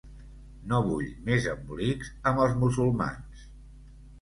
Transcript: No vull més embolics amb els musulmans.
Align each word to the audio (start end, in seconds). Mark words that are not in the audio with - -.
No 0.71 0.77
vull 0.87 1.11
més 1.27 1.45
embolics 1.51 2.09
amb 2.33 2.43
els 2.47 2.59
musulmans. 2.65 3.45